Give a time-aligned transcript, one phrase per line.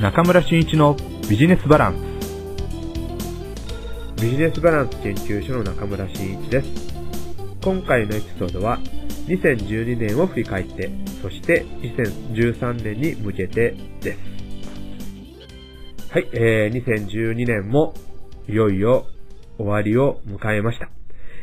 [0.00, 0.96] 中村真一の
[1.28, 1.94] ビジネスバラン
[4.16, 6.68] スビジネスバランス研究所の中村真一です。
[7.62, 8.78] 今回のエピソードは
[9.28, 10.90] 2012年を振り返って、
[11.20, 14.18] そして2013年に向けてです。
[16.10, 17.92] はい、えー、2012年も
[18.48, 19.04] いよいよ
[19.58, 20.88] 終わりを迎えました。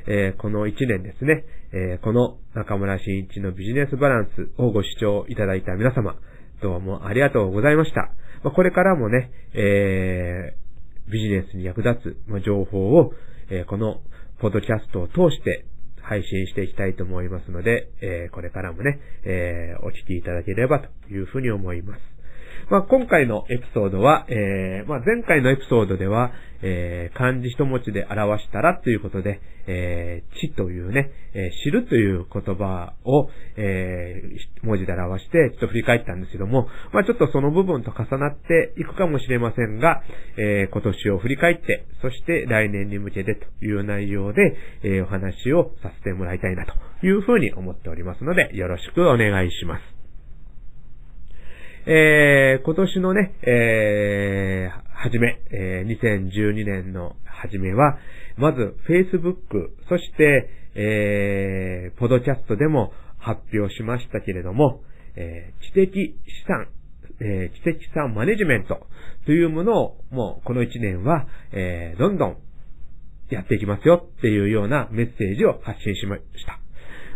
[0.08, 6.16] えーこの1年ですね、えーこの中村真一のビジネスバランスをご視聴いただいた皆様、
[6.64, 8.10] どうもありがとうございました。
[8.44, 10.68] まあ、これからもね、えー
[11.10, 13.14] ビジネスに役立つま情報を、
[13.50, 14.02] えーこの
[14.40, 15.66] ポッドキャストを通して
[16.02, 22.17] 配信していきたいと思いますので、えーこれからもね、えーお聞きいただければというふうに思います。
[22.70, 26.32] まあ、今回のエピソードは、えーまあ、前回のエピソードでは、
[26.62, 40.02] えー漢字一文字で表したらということで、えー知というね、えー知るという言葉を、えー文字で表して、ちょっと振り返ったんですけども、まあ、ちょっとその部分と重なっていくかもしれませんが、
[40.38, 49.97] えー今年を振り返って、そして来年に向けてという内容で、えーお話をさせてもらいたいなというふうに思っておりますので、よろしくお願いします。
[51.90, 57.98] えー、今年のね、えー、はじめ、えー、2012年のはじめは、
[58.36, 64.82] まず、Facebook、そして、えー、ポドキャストでも発表しましたけれども、
[65.16, 66.68] えー、知的資産、
[67.22, 68.86] えー、知的資産マネジメント
[69.26, 72.38] というものを、もうこの1年は、えー、どんどん
[73.30, 76.60] やっていきますよっていうようなメッセージを発信しました。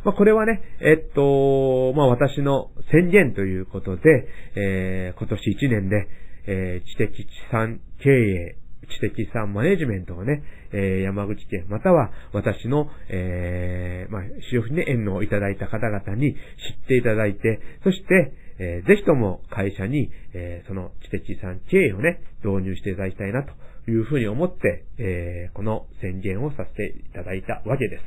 [0.03, 6.07] まあ、これはね、えっと、まあ、私の宣言ということで、えー今年1年で、
[6.47, 8.55] えー知的資産経営、
[8.89, 10.41] 知的資産マネジメントをね、
[10.71, 16.39] えー山口県、または私の、えーまあ、潮にね、縁のいただいた方々に知っ
[16.87, 23.53] ていただいて、そして、えーぜひとも会社に、えーその知的資産経営をね、導入していただきたいなと
[23.91, 28.03] いうふうに思って、えーこの宣言をさせていただいたわけです。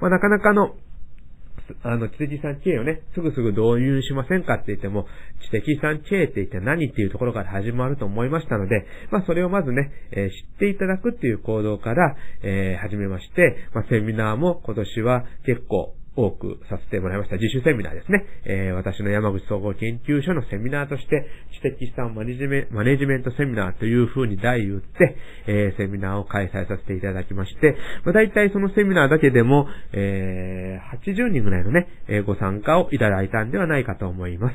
[0.00, 0.74] まあ、なかなかの、
[1.82, 5.06] あの、知的産経営をね、すぐすぐ導入しませんかって言っても、
[5.42, 17.36] 知的産経営って言って何っていうところから始まると思いましたので、まあ、それをまずね、え知っていただくっていう行動から、え始めまして、まあ、セミナーも今年は結構、多くさせてもらいました。
[17.36, 18.24] 自主セミナーですね。
[18.44, 25.16] えー私の山口総合研究所のセミナーとして、知的資産マネジメンマネジメントセミナーという風に題打って、
[25.46, 34.54] えーセミナーを開催させていただきまして、まあ、大体そのセミナーだけでも、えー80人ぐらいのね、えご参加をいただいたんではないかと思います。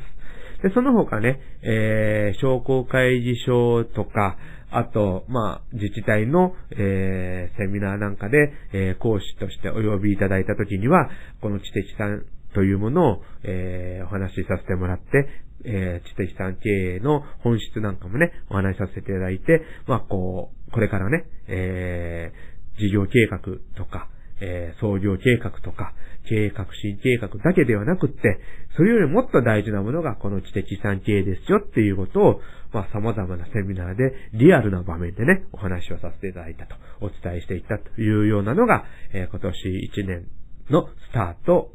[0.63, 4.37] で、その他ね、えー商工会議所とか、
[4.71, 11.09] あと、まあ、自治体の、えーセミナーなんかで、えー講師としてお呼びいただいたときには、
[11.41, 15.27] この知的資産というものを、えーお話しさせてもらって、
[15.65, 23.39] えー知的資産経営の本質なんかもね、お話しさせていただいて、まあ、こう、これからね、えー事業計画
[23.75, 24.07] とか、
[24.39, 25.93] えー創業計画とか、
[26.27, 28.39] 経営革新計画だけではなくって、
[28.75, 32.41] それよりもっと大事なものがこの知的資産経営ですよっていうことを、
[32.73, 40.27] まあ様々なセミナーでリアルな場面でね、お話をさせていただいたと、お伝えしていったというようなのが、えー今年1年
[40.69, 41.71] のスタート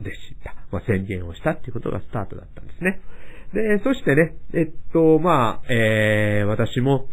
[0.00, 0.54] でした。
[0.70, 3.00] まあ宣言をしたっていうことがスタートだったんですね。
[3.52, 7.08] で、そしてね、えっと、まあ、えー私も、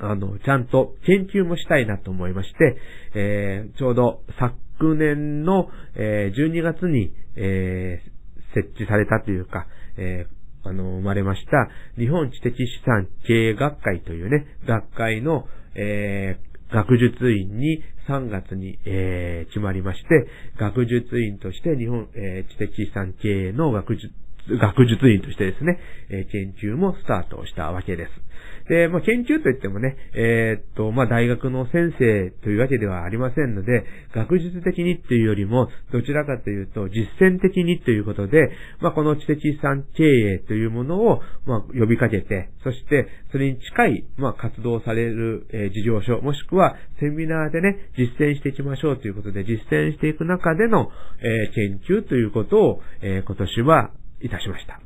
[0.00, 2.76] あの、ちゃんと研究もしたいなと思いまして、
[3.14, 4.54] えーちょうど昨
[4.94, 8.12] 年の、えー12月に、えー
[8.54, 9.66] 設置されたというか、
[9.96, 20.26] えーあの、生まれました、日本知的資産経営学会というね、学会の、えー学術院に3月に、えー決まりまして、
[20.58, 24.12] 学術院として日本、えー知的資産経営の学術
[24.48, 25.78] 学術院としてですね、
[26.10, 28.32] え研究もスタートしたわけです。
[28.68, 50.90] で、まあ、研究といってもね、えーっと、まあ、大学の先生というわけではありませんので、学術的にっていうよりも、どちらかというと、実践的にということで、まあ、この知的資産経営というものを、ま、呼びかけて、そして、それに近い、ま、活動される、え事業所、もしくは、セミナーでね、実践していきましょうということで、実践していく中での、
[51.20, 53.90] えー研究ということを、えー今年は
[54.22, 54.80] いたしました。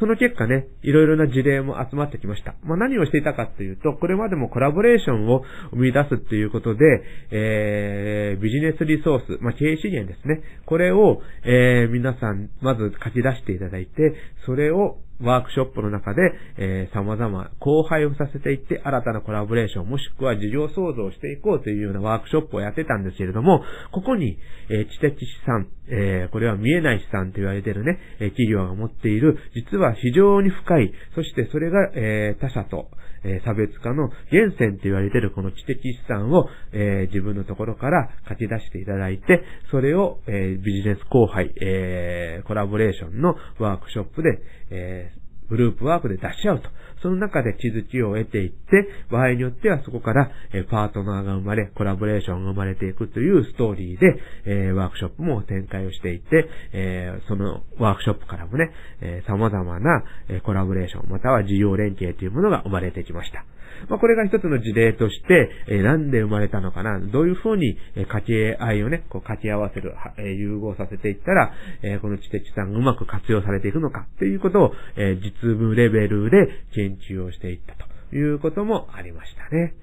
[0.00, 2.54] その結果ね、いろいろな事例も集まってきました。
[2.64, 5.42] まあ、何をしていたかというと、これまでもコラボレーションを
[5.72, 10.40] 生み出すっていうことで、えー、ビジネスリソース、まあ、経営資源ですね。
[10.64, 14.14] これを、えー、皆さん、まず書き出していただいて、
[14.46, 23.62] それを、ワークショップの中で、えー、様々後輩をさせていって新たなコラボレーションもしくは事業創造していこうというようなワークショップをやってたんですけれども、
[23.92, 24.38] ここに、
[24.70, 32.88] えー、知的資産、えー、これは見えない資産と言われてるね、え企業が持っている、実は非常に深い、そしてそれが、え他者と、
[33.22, 44.38] え差別化の源泉と言われてるこの知的資産を、え自分のところから書き出していただいて、それを、えビジネス後輩、えコラボレーションのワークショップで、
[44.70, 45.12] え
[45.50, 46.70] グループワークで出し合うと。
[47.02, 58.70] その中で地図地を得ていって、場合によってはそこから、えパートナーが生まれ、コラボレーションが生まれていくというストーリーで、えワークショップも展開をしていて、えそのワークショップからもね、
[59.00, 63.44] え様々な、えコラボレーション、または事業連携というものが生まれてきました。
[63.88, 79.74] まあ、これが一つの事例として、えー、なんで生まれたのかな、どういうふうに、えー、掛け合いをね、こう掛け合わせる、えー、融合させていったら、えー、この知的さんがうまく活用されていくのかっていうことを、えー、実務レベルで研究をしていったということもありましたね。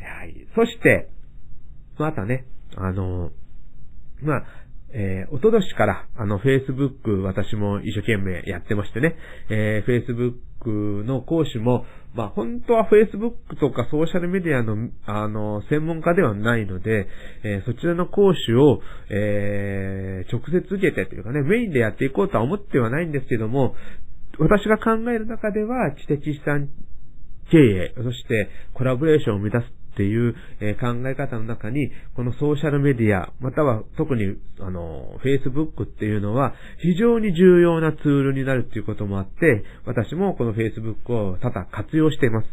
[0.00, 0.46] はい。
[0.54, 1.08] そして、
[1.98, 2.46] またね、
[2.76, 3.30] あの、
[4.22, 4.44] まあ、
[4.96, 9.16] えー、おととしから、あの、Facebook 私も一生懸命やってましてね、
[9.50, 10.34] えー、Facebook
[10.70, 11.84] の講師も、
[12.14, 17.08] まあ、本当は Facebook とかソーシャルメディアの、あの、専門家ではないので、
[17.42, 18.80] えー、そちらの講師を、
[19.10, 23.74] えー、直接受けてというかね、メインでやっていこうとは思ってはないんですけども、
[24.38, 26.68] 私が考える中では、知的資産
[27.50, 42.48] 経営、そしてコラボレーションを生み出すっていう、え考え方の中に、このソーシャルメディア、または特に、あの、Facebook っていうのは非常に重要なツールになるっていうこともあって、私もこの Facebook を多々活用しています。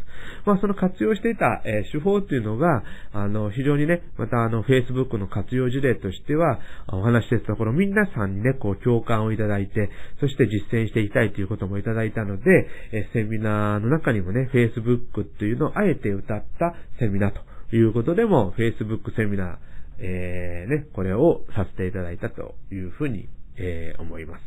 [0.45, 9.89] まあ、その活用していた、え手法っていうのが、あの、非常にね、またあの、Facebook の活用事例としては、お話ししてたところ、皆さんにね、こう、共感をいただいて、
[10.19, 17.30] そして実践していきたいということもいただいたので、えセミナーの中にもね、Facebook っていうのをあえて歌ったセミナー
[17.75, 19.57] いうことでも、Facebook セミナー、
[19.99, 24.41] えー、ね、これをさせていただいたというふうに、えー、思います。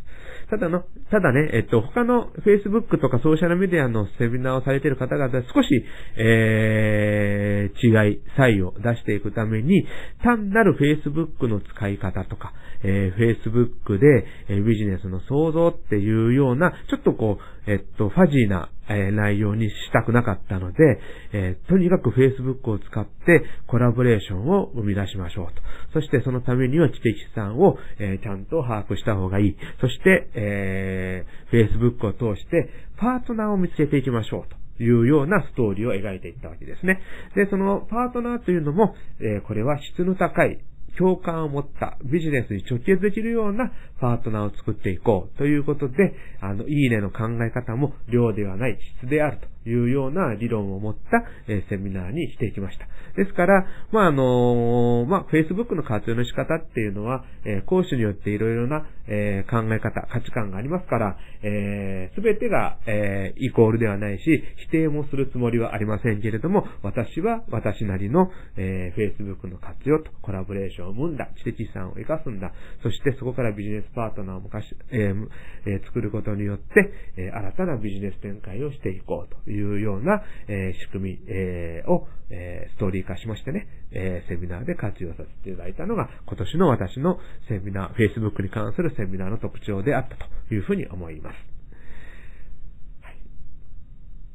[0.50, 5.85] ただの、ただね、えっと、他の Facebook とかソーシャルメディアのセミナーをされている方々少し、
[6.17, 9.87] えー、違い、差異を出していくために、
[10.23, 21.00] 単なる Facebook の使い方とか、えー、Facebook で、えー、ビジネスの創造っていうような、ちょっとこう、えっと、ファジーなえ内容にしたくなかったので、
[21.32, 25.62] えー、とにかく Facebook を使ってコラボレーションを生み出しましょうと。
[25.94, 29.56] そしてそのためには知的資産を、えー、ちゃんと把握した方がいい。
[29.81, 34.56] そして、でえー、Facebook を通してパートナーを見つけていきましょうと。
[34.81, 37.00] いうようなストーリーを描いていったわけですね。
[37.37, 40.58] で、そのパートナーというのも、えー、これは質の高い、
[40.99, 43.70] 共感を持ったビジネスに直結できるような
[44.00, 52.87] パートナーを作っていこうということで、あの、いいねの考え方も量ではない質であるというような理論を持った、えセミナーにしていきました。
[53.16, 72.52] ですから、まあ、あのまあ、Facebook の活用の仕方っていうのは、え講師によっていろいろな、え考え方、価値観がありますから、えー、全てが、えイコールではないし、否定もするつもりはありませんけれども、私は私なりの、え Facebook の活用とコラボレーションを生んだ、知的資産を活かすんだ、
[72.82, 75.28] そしてそこからビジネスパートナーを昔、えー
[75.67, 87.19] え、作ることによって、え新たなビジネス展開をしていこうというような、え仕組み、えを、えストーリー化しましてね、えセミナーで活用させていただいたのが、今年の私の
[87.49, 91.55] セミナー、Facebook に関するセミナーの特徴であったというふうに思います。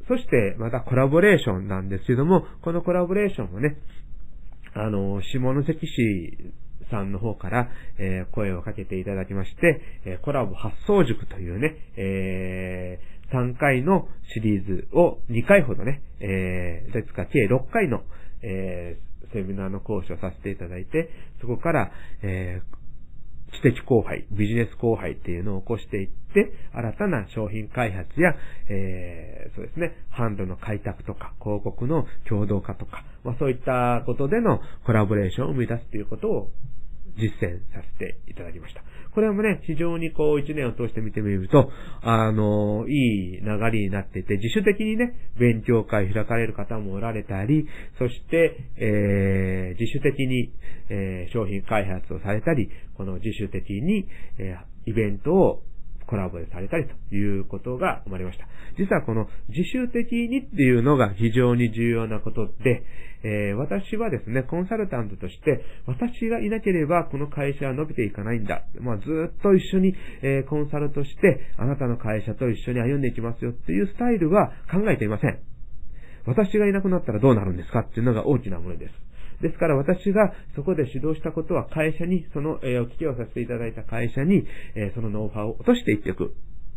[0.09, 3.77] そして、またコラボレーションなんですけども、このコラボレーションはね、
[4.73, 6.53] あの、下関市
[6.89, 12.99] さんの方から、えー、声をかけていただきまして、えー、コラボ発想塾というね、え、
[13.31, 18.01] 3回のシリーズを2回ほどね、えー、ですか、計6回の、
[18.41, 21.09] えー、セミナーの講師をさせていただいて、
[21.41, 22.79] そこから、えー、
[23.51, 28.35] 知的後輩、ビジネス後輩っていうのを起こしていって、新たな商品開発や、
[28.69, 36.51] えー、そうですね、販路の開拓とか、広告の共同化とか、まあそういったことでのコラボレーションを生み出すということを
[37.17, 38.81] 実践させていただきました。
[39.13, 50.51] これもね、非常にこう一年を通して見てみると、あの、いい流れになってて、自主的にね、勉強会開かれる方もおられたり、そして、えー、自主的に、
[50.89, 55.63] えー、商品開発をされたり、この自主的に、えー、イベントを
[56.09, 58.47] コラボでされたりということが生まれました。
[58.79, 62.83] 実はこの自主的にっていうのが非常に重要なことで、
[63.21, 68.63] えー、私はですね、コンサルタントとして、私がいなければこの会社は伸びていかないんだ。
[68.79, 69.03] まあ、ず
[69.37, 75.39] っと一緒に、えー、コンサルとして、あなたの会社と一緒に歩んでいきますよっていうスタイルは考えていません。
[76.25, 79.08] 私がいなくなったらどうなるんですかっていうのが大きなものです。
[79.41, 86.33] ですから私がそこで指導したことは会社に、その、え、お聞き合いをさせていただいた会社に、え、そのノウハウを落としていっていく。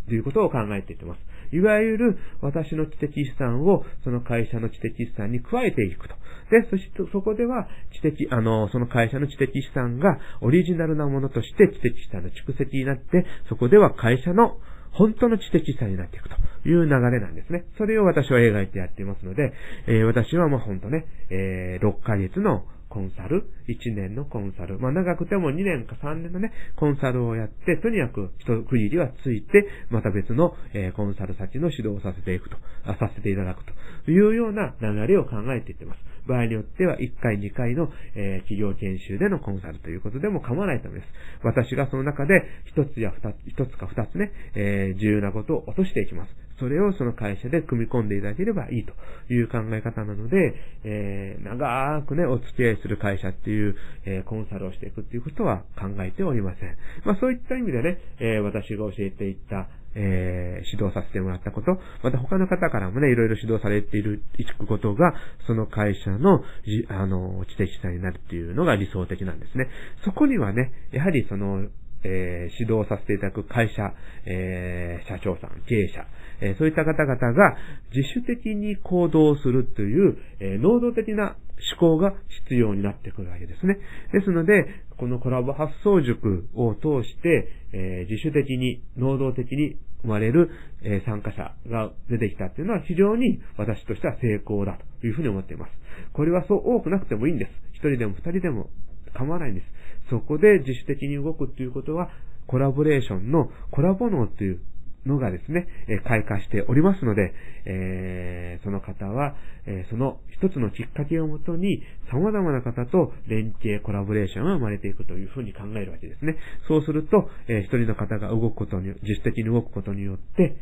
[0.08, 1.20] ということを考えていってます。
[1.54, 6.14] いわゆる私の知的資産をその会社の知的資産に加えていくと。
[6.50, 14.58] で、そしてそこでは知的、あの、その会社の知的資産がオリジナルなものとして知的資産の蓄積になって、そこでは会社の
[14.92, 16.36] 本当の知的資産になっていくと
[16.68, 17.64] いう流れなんですね。
[17.78, 19.52] それを私は描いてやっていますので、
[19.86, 33.64] えー、私はもう本当ね、えー、6ヶ月のコンサル、1年のコンサル、まあ長くても2年か3年のね、コンサルをやって、とにかく一区切りはついて、また別の、えー、コンサル先の指導をさせていくと、させていただく
[34.04, 36.11] というような流れを考えていってます。
[36.26, 41.08] 場合によっては1回2回の、えー、企業研修でのコンサルということでも構わないためです。
[41.42, 42.44] 私がその中で
[42.76, 46.42] 1つや2つ、1つか2つね、えー、重要なことを落としていきます。
[46.58, 48.92] それをその会社で組み込んでいただければいいと
[49.32, 53.74] いう考え方なので、えー、長くね、お付き合いする会社っていう、
[54.04, 56.76] えー、コンサルをしていくっていうことは考えておりません。
[57.04, 65.14] まあそういった意味でね、えー、私が教えていった、えー、指導させてもらったこと、また他の方からもね、いろいろ指導されている、いくことが、
[65.46, 69.68] その会社の、じあの、知的さになるっていうのが理想的なんですね。
[70.04, 71.68] そこにはね、やはりその、
[72.04, 73.94] えー、指導させていただく会社、
[74.26, 76.04] えー、社長さん、経営者、
[76.40, 77.56] えー、そういった方々が
[77.94, 81.36] 自主的に行動するという、え能動的な
[81.70, 82.14] 思考が
[82.46, 83.78] 必要になってくるわけですね。
[84.12, 84.66] ですので、
[84.96, 90.50] このコラボ発想塾を通して、え自主的に、能動的に生まれる、
[90.82, 95.72] え参加者が出てきたっていうのは非常に私としては成功だというふうに思っています。
[96.12, 97.50] これはそう多くなくてもいいんです。
[97.72, 98.68] 一人でも二人でも
[99.14, 99.66] 構わないんです。
[100.10, 102.10] そこで自主的に動くっていうことは、
[102.46, 104.60] コラボレーションのコラボ脳っていう
[105.06, 109.34] のがですね、え開花しておりますので、えー、その方は、
[109.66, 116.36] えー、その一つのきっかけをもとに、様々な方と連携、コラボレーションが生まれていくというふうに考えるわけですね。
[116.68, 120.56] そうすると、えー、一人の方が動くことに、自主的に動くことによって、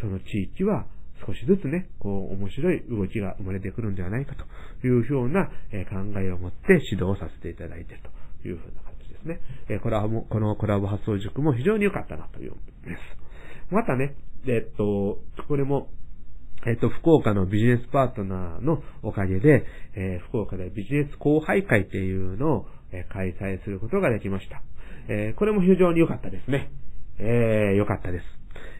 [0.00, 0.86] その地域は
[1.26, 8.02] 少しずつね、こう、面白い動きが生まれてくるんではないかというような、え考えを持って指導させていただいている
[8.42, 9.40] というふうな形ですね。
[9.68, 13.23] えこれはもう、このコラボ発想塾も非常に良かったなという思いです。
[13.70, 14.16] またね、
[14.46, 15.88] えっと、これも、
[16.66, 24.62] えっと、福岡のビジネスパートナーのおかげで、えー、福岡でビジネス後輩会っていうのを、えー、開催することができました。
[25.08, 26.70] えー、これも非常に良かったですね。
[27.18, 28.24] えー、良かったです。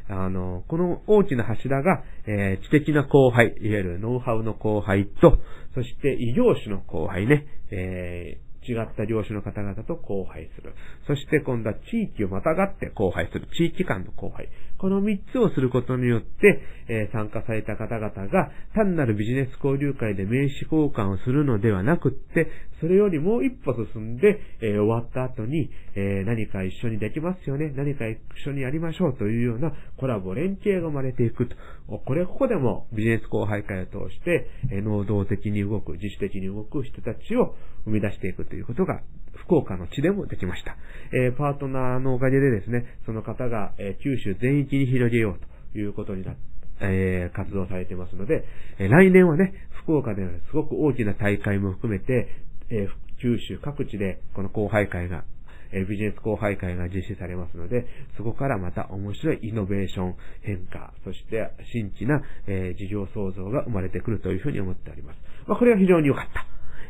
[0.09, 5.39] あの、この大きな柱が、えー、知的な後輩、いわゆるノウハウの後輩と、
[5.75, 10.75] そして異業種の後輩ね、えー、違った業種の方々と交配する。
[11.07, 13.47] そして今度は地域をまたがって交配する。
[13.57, 14.49] 地域間の交配。
[14.85, 22.51] この3つをすることによって、えー、参加された方々が単なるビジネス交流会で名刺交換をするのではなくって、
[22.83, 27.73] それよりもう一歩進んで、えー、終わった後に、えー、何か一緒にできますよね。
[27.75, 31.57] 何か一緒にやりましょうというようなコラボ、連携が生まれていくと。
[32.05, 37.55] これここでもビジネス交配会を通して、え能動的に動く、自主的に動く人たちを
[37.87, 39.01] 生み出していくということが、
[39.37, 40.77] 福岡の地でもできました。
[41.13, 46.41] え、パートナーのおかげでですね、その方が、え、九州全域に広げようということになって、
[46.81, 48.45] えー、活動されてますので、
[48.79, 49.55] え、来年はね、
[49.85, 52.29] 福岡ではすごく大きな大会も含めて、
[52.71, 52.89] えー、
[53.21, 55.25] 九州各地でこの後輩会が、
[55.73, 65.19] えー、ビジネス後輩会が実施されますので、そこからまた面白いイノベーション、変化、そして新規な、えー、事業創造が生まれてくるというふうに思っております。
[65.47, 66.47] まあ、これは非常に良かった。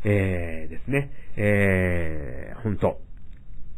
[0.06, 3.00] えー、ですね、えー、本当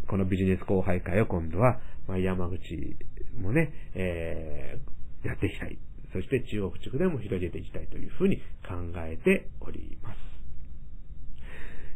[0.08, 2.96] このビジネス後輩会を今度は、まあ、山口
[3.36, 5.78] もね、えー、やっていきたい。
[6.12, 10.16] そして中国地区でも広げていきたいというふうに考えております。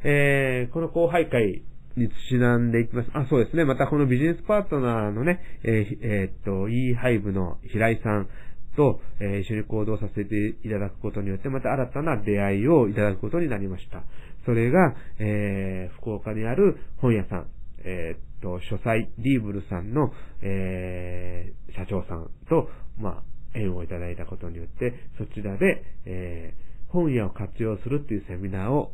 [0.02, 1.62] えー、この後輩会
[1.97, 3.11] にちなんでいきます。
[3.12, 3.64] あ、そうですね。
[3.64, 8.28] またこのビジネスパートナーのね、えー、えー、っと、e ハイブの平井さん
[8.76, 14.02] と、えー、一緒に行動させていただくことによって、また新たな出会いをいただくことになりました。
[14.44, 17.47] それが、えー、福岡にある本屋さん、
[17.85, 22.69] えー、っと、書斎リーブルさんの、えー、社長さんと、
[22.99, 23.23] まあ、
[23.55, 28.93] 縁をいただいたことによって、そちらで、えー、本屋を活用するっていうセミナーを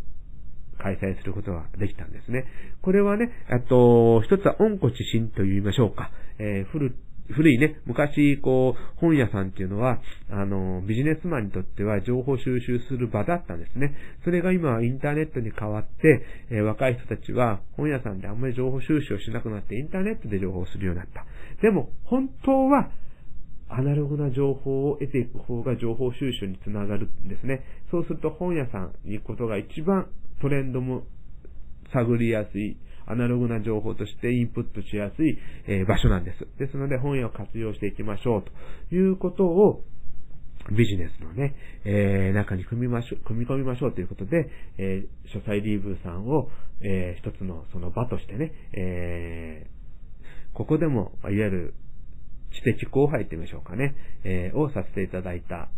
[0.79, 2.45] 開催することができたんですね。
[2.83, 6.11] これはね、あと、一つは恩子知新と言いましょうか。
[6.39, 6.95] えー、古
[7.31, 13.95] 古いね、昔、こう、本屋さんっていうのは、あの、ビジネスマンにとっては情報収集する場だったんですね。
[14.25, 21.25] それが今はインターネットに変わって、えー、若い人たちは本屋さんであんまり情報収集をしなくなって、インターネットで情報をするようになった。
[21.63, 22.91] でも、本当は、
[23.69, 27.65] アナログな情報を得ていく方が情報収集につながるんですね。
[27.91, 30.07] そうすると本屋さんに行くことが一番
[30.41, 31.03] トレンドも
[31.93, 36.47] 探りやすい、アナログな情報としてインプットしやすい、え、場所なんです。
[36.59, 38.43] ですので本屋を活用していきましょう
[38.91, 39.85] ということを
[40.73, 51.75] ビジネスのね、えー、中に組みましょう、組み込みましょうということで、えー、書斎リーブさんを、えー、一つのその場としてね、えー、ここでも、いわゆる
[52.53, 53.95] 知的後輩って言いましょうかね、
[54.25, 55.69] えー、をさせていただいた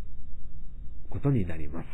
[1.10, 1.86] ことになります。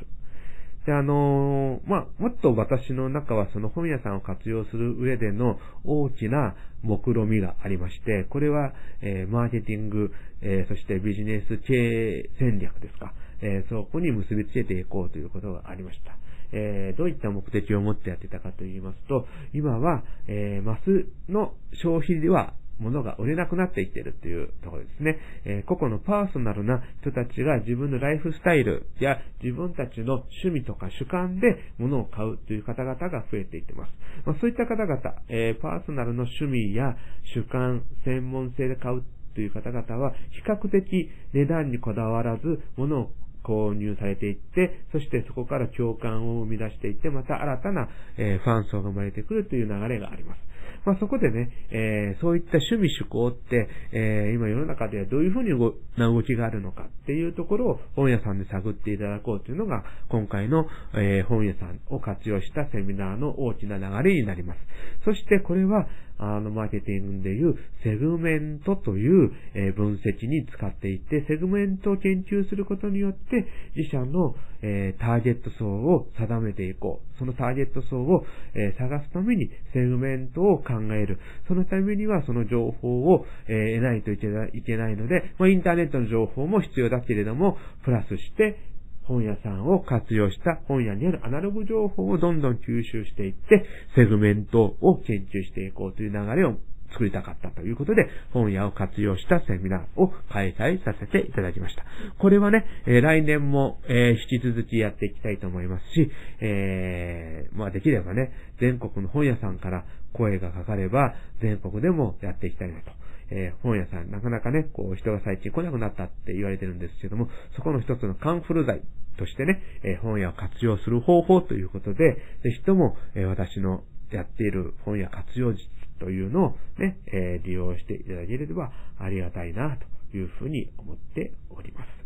[0.86, 10.12] で、あのー、まあ、もっと私の中はその本屋さんを活用する上での大きな目論みがありまして、これは、えー、マーケティング、
[10.42, 16.16] えー、そしてビジネス経営戦略ですか、えそこに結びつけていこうということがありました。
[16.52, 25.18] え、どういった目的を持ってやってたかと言いますと、今は、えー、マスの消費ではものが売れなくなっていってるっていうところですね。
[25.44, 33.92] えー、個々のパーソナルな人たちが自分のライフスタイルや自分たちの趣味とか主観で物を買うという方々が増えていってます。
[34.26, 36.96] まあ、そういった方々、えー、パーソナルの趣味や
[37.34, 39.04] 主観、専門性で買う
[39.34, 43.10] という方々は比較的値段にこだわらず物を
[43.44, 50.38] 購入されていって、そしてそこから共感を生み出していって、また新たな、えー、ファン層が生まれてくるという流れがあります。
[50.84, 55.50] まあ、そこでね、えー、そういった趣味趣向って、えー、今世の中ではどういうふうに
[55.96, 64.60] な動きがあるのかっていうところを本屋さんで探っていただこうというのが、今回の、えー、本屋さんを活用したセミナーの大きな流れになります。
[65.04, 65.88] そしてこれは、
[66.18, 77.18] あの、マーケティングでいうセグメントという、え分析に使っていって、セグメントを研究することによって、自社の、えターゲット層を定めていこう。
[77.18, 81.18] そのターゲット層を、え探すためにセグメントを考える。
[81.48, 88.73] そのためにはその情報を、え得ないといけないので、まあ、インターネットの情報も必要だけれども、プラスして、
[89.06, 96.54] 本屋さんを活用した本屋にあるアナログ情報をどんどん吸収していって、セグメントを研究していこうという流れを
[96.94, 101.84] 作りたかったということで、本屋を活用したセミナーを開催させていただきました。
[102.18, 113.03] これはね、え、来年も、え、引き続きやっていきたいと思いますし、えー、まあできればね、全国の本屋さんから声がかかれば、全国でもやっていきたいなと。
[113.30, 118.82] えー、本屋さん、なかなかね、こう、人が最近来なくなったって言われてるんですけども、そこの一つのカンフル剤
[119.16, 129.76] としてね、えー、本屋を活用する方法ということで、ぜひとも、えー、私のやっている本屋活用術というのをね、え利用していただければありがたいな、
[130.12, 132.04] というふうに思っております。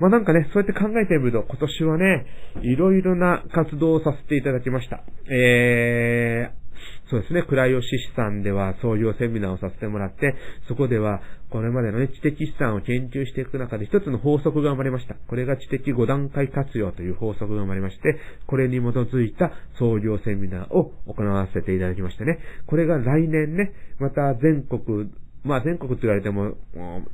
[0.00, 2.26] まあなんかね、そうやって考えてみると、今年はね、
[2.62, 5.04] いろいろな活動をさせていただきました。
[5.30, 6.63] えー、
[7.10, 10.34] そうですね、倉吉資産では創業セミナーをさせてもらって、
[10.68, 15.14] そこでは、これまでのね、知的資産を研究していく中で一つの法則が生まれました。
[15.14, 25.10] これが知的5段階活用という法則が生まれまして、これに基づいた創業セミナーを行わせていただきましたね、これが来年ね、また全国
[25.44, 26.54] まあ全国って言われても、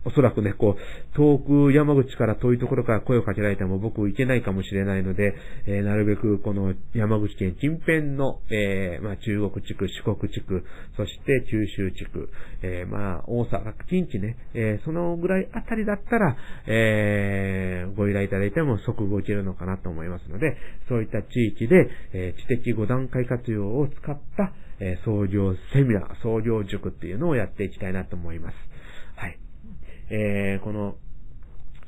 [0.04, 5.34] おそらくね、こう、遠く山口から遠いところから声をかけられても僕行けないかもしれないので、
[5.66, 10.64] えー、なるべくこの山口県近辺の、えー、まあ中国地区、四国地区、
[10.96, 12.30] そして九州地区、
[12.62, 20.56] えー、まあ大阪、近畿ね、えー、そのぐらいあたりだったら、えー、ご依頼いただいても即動けるのかなと思いますので、
[20.88, 28.54] そういった地域で、えー、知的5段階活用を使った、えー、創業セミナー、創業塾っていうのをやっていきたいなと思います。
[29.16, 29.38] はい。
[30.10, 30.96] えー、この、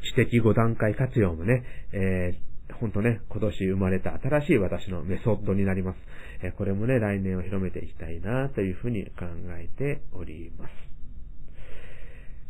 [0.03, 5.97] 知的5段階活用もね、えー、ほんとね、今年生まれた新しい私のメソッドになります。
[6.43, 10.71] えー、これもね、来年を広めていきたいなというふうに考えております。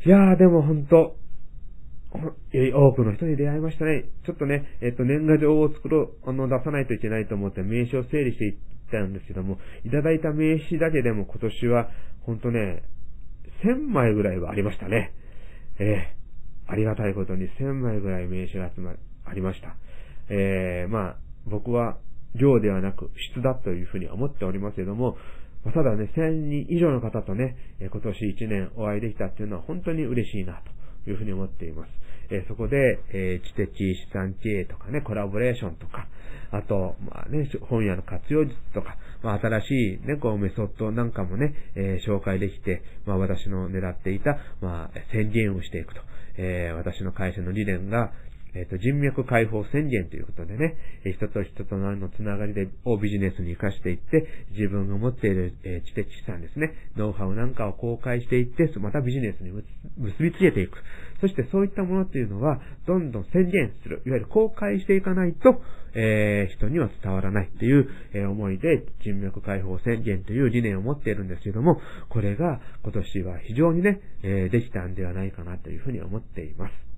[0.05, 1.17] いやー、でもほんと、
[2.19, 4.05] より多くの人に出会いましたね。
[4.27, 8.57] ちょっとね、えっ、と、年賀状を作ろう、あの、出さないといけないと思って名刺を整理していっ
[8.91, 11.89] たんですけども、いただいた名刺だけでも今年は、
[12.23, 12.83] ほんとね、
[13.65, 15.13] 1000枚ぐらいはありましたね。
[15.79, 18.95] ええー、ありがたいことに1000枚ぐらい名刺が集ま、
[19.25, 19.77] ありました。
[20.29, 21.99] ええー、まあ、僕は
[22.35, 25.17] 量ではなく質だというふうに思っておりますけども、
[25.65, 30.73] まただね、1000人以上の方とね、今年1年お会いできたっていうのは本当に嬉しいなと
[31.07, 31.91] いうふうに思っています。
[32.31, 36.07] えそこで、え知的資産経営とかね、コラボレーションとか、
[36.51, 46.01] あと、まあね、本屋の活用術とか、まあ新しいね、こうメソッドなんかもね、えー、紹介できて、まあ私の狙っていた、まあ宣言をしていくと。
[46.37, 48.13] えー、私の会社の理念が、
[48.55, 59.51] えっ、ー、と、人脈解放宣言ということでね、人と人とのつながりで、をビジネスに活かしていって、自分が持っている、えー、知的資産ですね、ノウハウなんかを公開していって、またビジネスに
[59.97, 60.79] 結びつけていく。
[61.21, 64.03] そしてそういったものっていうのは、どんどん宣言する。
[64.05, 65.63] いわゆる公開していかないと、
[65.95, 76.92] えー、人には伝わらないっていう、えー、思いで、人脈解放宣言という理念を持っているんですけども、これが今年は非常にね、えー、できたんではないかなというふうに思っています。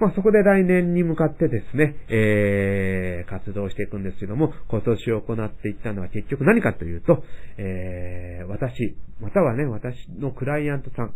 [0.00, 7.22] まあそこで来年に向かってですね、えー、活動していくんですけども、今年行っていったのは結局何かというと、
[7.56, 11.14] えー、私、またはね、私のクライアントさん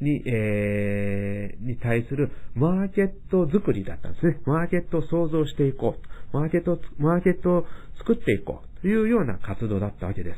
[0.00, 4.40] に、えー、に対するマーケット作りだったんですね。
[4.46, 5.96] マーケットを創造していこ
[6.32, 6.36] う。
[6.36, 7.66] マーケット、マーケットを
[7.98, 8.80] 作っていこう。
[8.82, 10.36] というような活動だったわけです。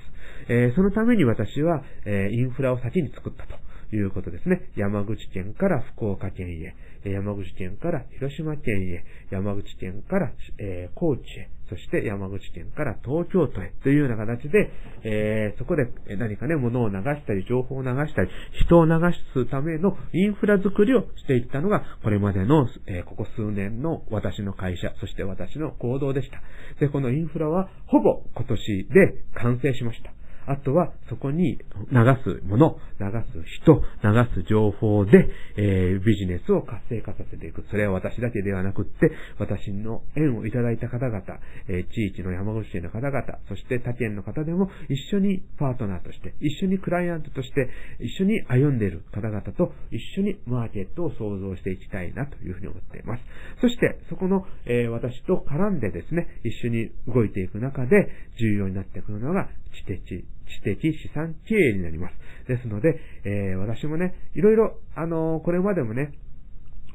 [0.48, 3.63] えー、そのために私は、えー、インフラを先に作ったと。
[3.96, 4.70] いうことですね。
[4.76, 6.74] 山口県から福岡県へ、
[7.08, 14.70] 山口県から広島県へ、山口県から、えー、高知へ、そして山口県から東京都へというような形で、
[15.02, 18.30] えー、そこで何かね、物を流したり、情報を流したり、
[18.64, 18.92] 人を流
[19.34, 26.42] すためのインフラ作りをしていったのが、これまでの、えー、ここ数年の私の会社、そして私の行動でした。
[26.80, 30.12] で、このインフラは、ほぼ今年で完成しました。
[30.46, 31.62] あとは、そこに流
[32.22, 37.64] すもの、流す人、流す情報で、えー、ビジネスを活性化させていく。
[37.70, 41.22] それは私だけではなくって、私の縁をいただいた方々、
[41.68, 53.22] えー、地域の山口県の方々、そして他県の方でも一緒にパートナーとして、一緒にクライアントとして、一緒に歩んでいる方々と一緒にマーケットを創造していきたいなというふうに思っています。
[53.60, 62.14] そして、そこの、えー、私と絡んでですね、一緒に動いていく中で重要になってくるのが知的知的資産経営になります。
[62.48, 66.12] ですので、えー、私もね、いろいろ、あのー、これまでもね、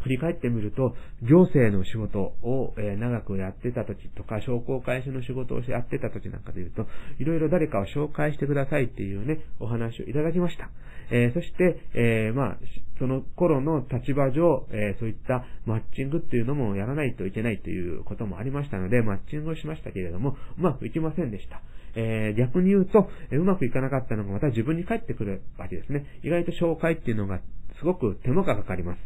[0.02, 6.88] 振り返ってみると、行政の仕事を、え長くやってた時とか、商工会社の仕事をやってた時なんかで言うと、
[7.20, 10.70] いろいろ誰かを紹介してくださいっていうね、お話をいただきました。
[11.12, 12.58] えー、そして、えー、まあ、
[13.00, 21.62] その頃の立場上、えー、そういったマッチングっていうのもやらないといけないということもありましたので、マッチングをしましたけれども、うまくいきませんでした。
[21.96, 26.06] えー、逆に言うと、えうまくいかなかったのがまた自分に返ってくるわけですね。
[26.24, 27.40] 意外と紹介っていうのが
[27.80, 29.00] すごく手間がかかります。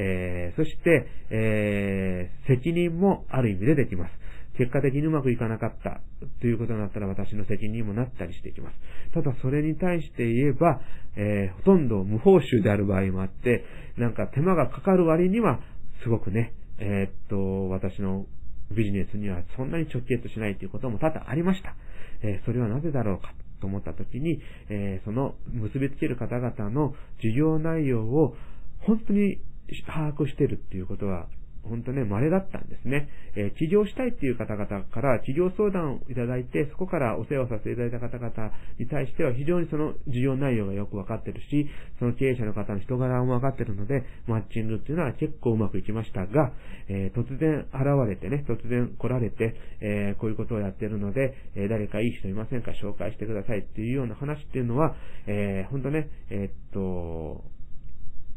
[0.00, 4.12] えー、そして、えー、責任もある意味でできます。
[4.56, 6.00] 結果的にうまくいかなかった
[6.40, 8.76] ということになったら私の責任もなったりしていきます。
[9.14, 10.80] ただそれに対して言えば、
[11.16, 13.64] えー、ほとんど無報酬である場合もあって、
[13.96, 15.60] なんか手間がかかる割には、
[16.02, 18.26] すごくね、えー、っと、私の
[18.70, 21.74] ビジネスにはそんなに直結しないということも多々ありました。
[22.22, 28.36] えー、それはなぜだろうかと思ったときに、えー、その結びつける方々の事業内容を
[28.80, 29.38] 本当に
[29.86, 31.26] 把握してるっていうことは
[31.64, 33.08] 本当ね、稀だったんですね。
[33.36, 46.52] えー、起業したいっていう方々から起業相談をいただいて、そこからお世話をさせていただいた方々に対しては非常にその事業内容がよくわかってるし、その経営者の方の人柄もわかってるので、マッチングっていうのは結構うまくいきましたが、
[46.88, 52.70] えー、突然現れてね、突然来られて、えー、こういうことをやってるので、え誰かいい人いませんか？
[52.70, 54.94] 紹介してくださいっていうような話っていうのは、
[55.26, 57.44] えー、本当ね、えっと、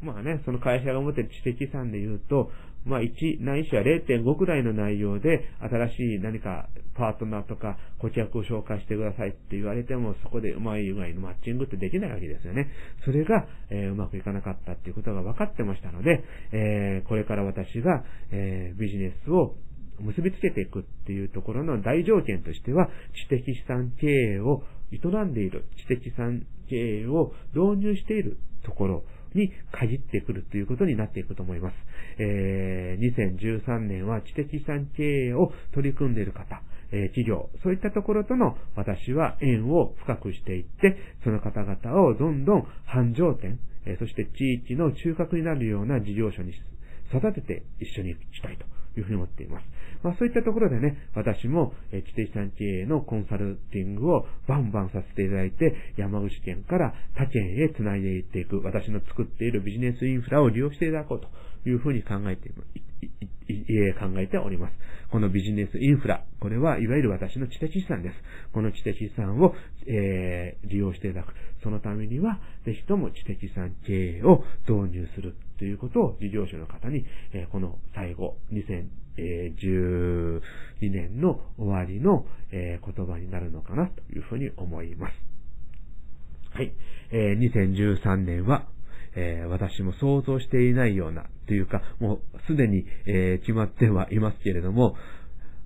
[0.02, 2.52] まあね、その会社が持っている知的資産で言うと、
[2.86, 12.72] まあ1、ないしは0.5くらいの内容で、新しい何かパートナーとか顧客を紹介してくださいって言われても、そこでうまい以外のマッチングってできないわけですよね。
[13.06, 19.56] それが、えー、うまくいかなかったっていうことが分かってましたので、えー、これから私が、えー、ビジネスを
[20.00, 31.76] 結びつけていくっていうところの大条件としては、知的資産経営を営んでいる、知的資産経営を導入しているところ、に限ってくるということになっていくと思います。
[32.18, 46.54] えー、2013年は知的資産経営を取り組んでいる方、えー、企業、そういったところとの私は縁を深くしていって、その方々をどんどん繁盛店、えー、そして地域の中核になるような事業所に
[47.14, 48.66] 育てて一緒に行きたいと
[48.98, 49.66] いうふうに思っています。
[50.04, 61.28] まあそういったところでね、私も、え知的産経営のコンサルティングをバンバンさせていただいて、山口県から他県へ繋いでいっていく、私の作っているビジネスインフラを利用していただこうと
[61.70, 62.92] いうふうに考えています。
[64.00, 64.74] 考えております。
[65.12, 68.16] このビジネスインフラ、これはいわゆる私の知的資産です。
[68.54, 69.54] この知的資産を、
[69.88, 71.34] えー、利用していただく。
[71.64, 80.42] そのためには、ぜひとも知的資産経営を導入するということを事業者の方に、え、この最後、2012
[80.82, 85.14] 年の終わりの、え、言葉になるのかなというふうに思います。
[86.50, 86.74] はい。
[87.12, 88.66] えー、2013年は、
[89.16, 94.96] え、私も想像していないような、というか、もうすでに、え、決まってはいますけれども、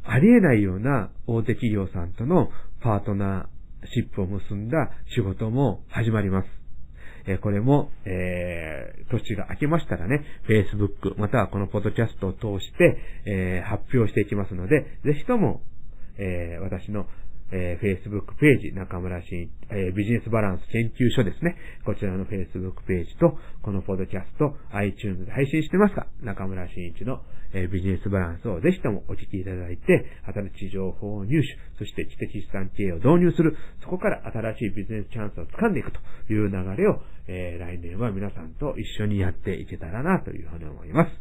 [0.04, 2.50] ありえないような大手企業さんとの
[2.82, 6.65] パートナーシップを結んだ仕事も始まります。
[7.28, 15.62] えこれも、えー、年が明けましたらね、Facebook、またはこのポッドキャストを通して、えー、発表していきますので、ぜひとも、
[16.18, 17.08] えー、私の
[17.56, 21.56] えー、Facebook ページ、中村新、えー、ビジネスバランス研究所ですね。
[21.86, 27.22] こちらの Facebook ページと、このポッドキャスト、iTunes で配信してますが、中村新一の、
[27.54, 31.48] えー、ビジネスバランスをぜひともお聞きいただいて、新しい情報を入手、
[31.80, 36.00] そして知的資産経営を導入する、そこから新しいビジネスチャンスを掴んでいくと
[36.34, 41.12] いう流れを、えー、来年は皆さんと一緒にやっていけたらなというふうに思います。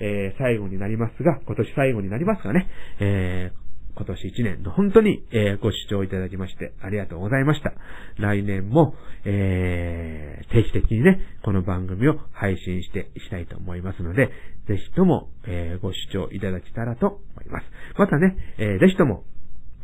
[0.00, 3.61] えー、最後になりますが、今年最後になりますがね、えー、
[3.94, 7.74] 今年1年、本当に、えー、ご視聴いただきましてありがとうございました。
[8.16, 14.30] 来年も、えー、定期的にね、この番組を配信していきたいと思いますので、
[14.66, 17.66] ぜひとも、えー、ご視聴いただけたらと思います。
[17.98, 19.24] またね、えー、ぜひとも、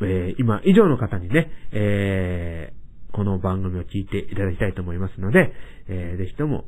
[0.00, 5.52] えー、今以上の方にね、えー、この番組を聞いていただきたいと思いますので、
[5.88, 6.64] えー、ぜひとも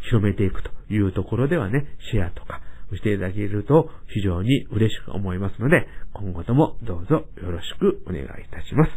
[0.00, 2.60] 広めていくというところではね、シェアとか、
[2.96, 8.90] していただけると非常に嬉しく思いますので、今後ともどうぞよろしくお願いいたします。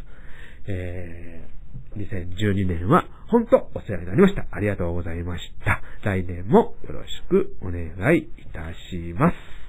[0.68, 4.46] えー、2012年は本当お世話になりました。
[4.52, 5.82] ありがとうございました。
[6.04, 9.65] 来年もよろしくお願いいたします。